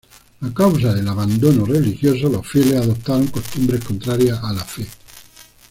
A 0.41 0.49
causa 0.51 0.95
del 0.95 1.07
abandono 1.07 1.63
religioso, 1.63 2.27
los 2.27 2.47
fieles 2.47 2.81
adoptaron 2.81 3.27
costumbres 3.27 3.83
contrarias 3.85 4.39
a 4.43 4.51
la 4.51 4.63
fe. 4.65 4.87